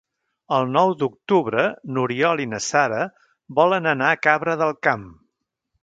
El 0.55 0.71
nou 0.75 0.93
d'octubre 1.01 1.65
n'Oriol 1.97 2.43
i 2.47 2.49
na 2.55 2.63
Sara 2.71 3.05
volen 3.61 3.93
anar 3.97 4.11
a 4.15 4.19
Cabra 4.29 4.61
del 4.65 4.79
Camp. 4.89 5.07